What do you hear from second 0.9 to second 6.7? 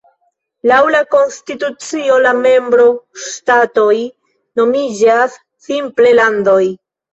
la konstitucio la membro-ŝtatoj nomiĝas simple "landoj".